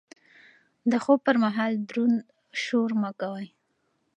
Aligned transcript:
د 0.91 0.93
خوب 1.03 1.19
پر 1.27 1.35
مهال 1.43 1.71
دروند 1.89 2.17
شور 2.63 2.91
مه 3.01 3.11
کوئ. 3.19 3.47